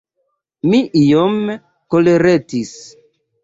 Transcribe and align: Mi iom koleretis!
Mi 0.69 0.79
iom 1.03 1.39
koleretis! 1.97 2.77